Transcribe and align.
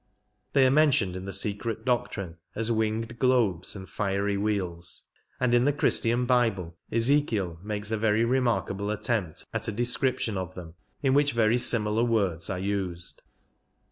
They 0.53 0.65
are 0.65 0.71
mentioned 0.71 1.15
in 1.15 1.25
The 1.25 1.31
Secret 1.31 1.85
Doctrine 1.85 2.37
as" 2.55 2.71
winged 2.71 3.19
globes 3.19 3.75
and 3.75 3.87
fiery 3.87 4.35
wheels"; 4.35 5.03
and 5.39 5.53
in 5.53 5.65
the 5.65 5.71
Christian 5.71 6.25
bible 6.25 6.75
Ezekiel 6.91 7.59
makes 7.61 7.91
a 7.91 7.97
very 7.97 8.25
remarkable 8.25 8.89
attempt 8.89 9.45
at 9.53 9.67
a 9.67 9.71
description 9.71 10.37
of 10.39 10.55
them 10.55 10.73
in 11.03 11.13
which 11.13 11.33
very 11.33 11.59
similar 11.59 12.03
words 12.03 12.49
are 12.49 12.57
used. 12.57 13.21